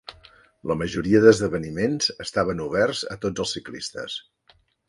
La 0.71 0.77
majoria 0.79 1.21
d'esdeveniments 1.25 2.09
estaven 2.27 2.65
oberts 2.67 3.05
a 3.17 3.21
tots 3.27 3.45
els 3.47 3.57
ciclistes. 3.59 4.21